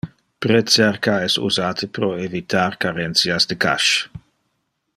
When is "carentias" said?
2.87-3.47